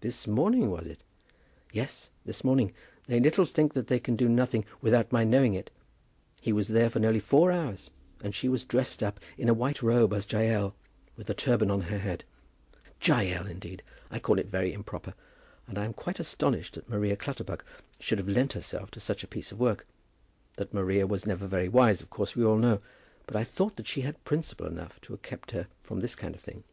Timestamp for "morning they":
2.42-3.20